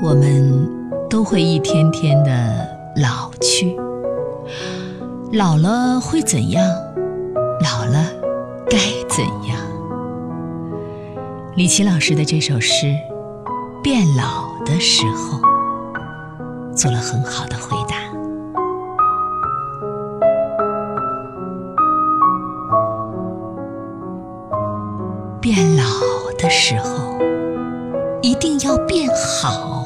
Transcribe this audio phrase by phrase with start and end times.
[0.00, 0.70] 我们
[1.10, 2.30] 都会一天天的
[3.02, 3.76] 老去，
[5.32, 6.64] 老了会怎样？
[7.60, 8.06] 老了
[8.70, 9.58] 该怎样？
[11.56, 12.86] 李琦老师的这首诗
[13.82, 15.40] 《变老的时候》
[16.76, 17.96] 做了很好的回答。
[25.40, 25.82] 变老
[26.38, 27.18] 的时候，
[28.22, 29.08] 一定要变
[29.42, 29.84] 好，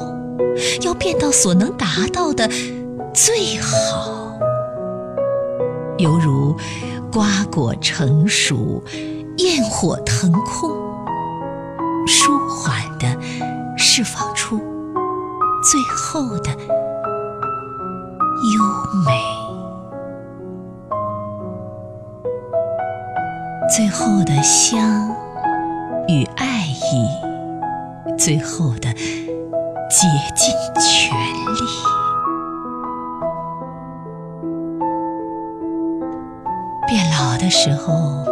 [0.81, 2.49] 要变到所能达到的
[3.13, 4.37] 最好。
[5.97, 6.55] 犹如
[7.11, 8.83] 瓜果成熟，
[9.37, 10.71] 焰火腾空，
[12.07, 13.07] 舒缓地
[13.77, 14.57] 释放出
[15.63, 16.51] 最后的
[18.51, 18.63] 优
[19.05, 19.21] 美，
[23.75, 25.09] 最后的香。
[26.09, 27.07] 与爱意，
[28.17, 28.93] 最后的
[29.93, 31.59] 竭尽全力。
[36.87, 38.25] 变老的时候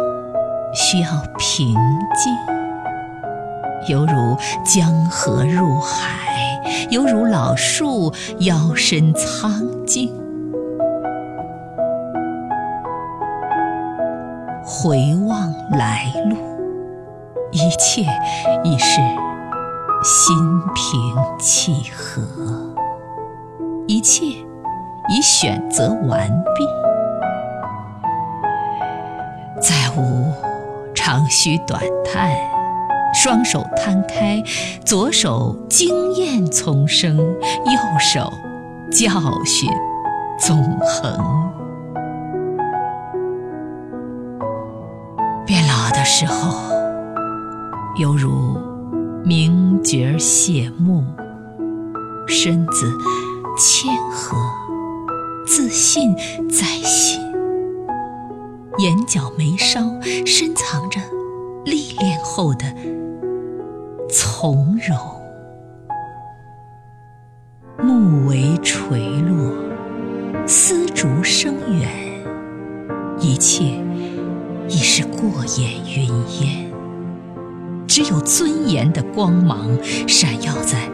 [0.74, 1.76] 需要平
[2.16, 2.36] 静，
[3.86, 9.52] 犹如江河入海，犹如老树腰身苍
[9.86, 10.12] 劲。
[14.64, 16.36] 回望来路。
[17.52, 18.02] 一切
[18.64, 18.98] 已是
[20.04, 20.36] 心
[20.74, 22.20] 平气和，
[23.86, 26.66] 一切已选择完毕，
[29.60, 30.32] 再无
[30.92, 32.32] 长吁短叹，
[33.14, 34.42] 双手摊开，
[34.84, 38.28] 左手经验丛生，右手
[38.90, 39.08] 教
[39.44, 39.70] 训
[40.36, 41.16] 纵横。
[45.46, 46.72] 变老的时候。
[47.98, 48.56] 犹如
[49.34, 51.02] 名角谢幕，
[52.28, 52.92] 身子
[53.56, 54.36] 谦和，
[55.46, 56.14] 自信
[56.50, 57.18] 在心，
[58.76, 59.80] 眼角眉梢
[60.26, 61.00] 深藏着
[61.64, 62.66] 历练后的
[64.10, 64.98] 从容，
[67.78, 69.50] 目为垂落，
[70.46, 71.88] 丝竹声远，
[73.18, 73.82] 一切
[74.68, 76.06] 已是过眼云
[76.42, 76.71] 烟。
[77.94, 79.68] 只有尊严的光芒
[80.08, 80.88] 闪耀在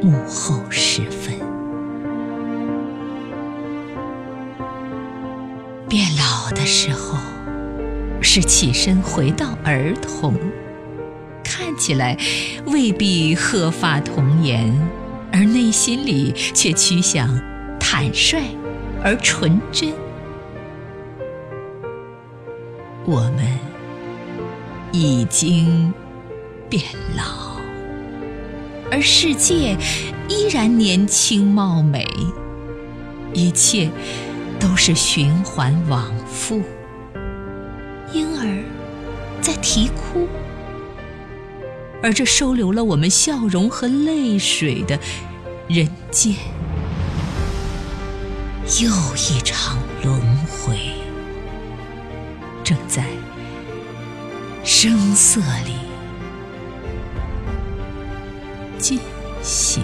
[0.00, 1.34] 幕后时分。
[5.88, 7.18] 变老的时候，
[8.20, 10.36] 是起身回到儿童，
[11.42, 12.16] 看起来
[12.66, 14.72] 未必鹤发童颜，
[15.32, 17.28] 而内心里却趋向
[17.80, 18.38] 坦率
[19.02, 19.92] 而纯真。
[23.06, 23.44] 我们
[24.92, 25.92] 已经。
[26.72, 26.82] 变
[27.14, 27.60] 老，
[28.90, 29.76] 而世界
[30.26, 32.08] 依然年轻貌美，
[33.34, 33.90] 一切
[34.58, 36.62] 都是循环往复。
[38.10, 38.64] 婴儿
[39.42, 40.26] 在啼哭，
[42.02, 44.98] 而这收留了我们笑容和泪水的
[45.68, 46.34] 人间，
[48.80, 50.78] 又一场轮回，
[52.64, 53.04] 正在
[54.64, 55.91] 声色里。
[58.82, 58.98] 尽
[59.44, 59.80] 血。